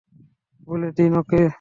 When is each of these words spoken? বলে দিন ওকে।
বলে 0.67 0.89
দিন 0.97 1.11
ওকে। 1.17 1.41